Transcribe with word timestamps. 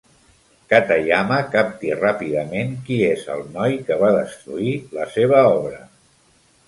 Katayama 0.71 1.37
capti 1.55 1.91
ràpidament 1.99 2.73
qui 2.87 2.97
és 3.09 3.27
el 3.35 3.45
noi 3.59 3.77
que 3.91 3.99
va 4.05 4.13
destruir 4.19 4.75
la 5.01 5.07
seva 5.19 5.45
obra. 5.51 5.83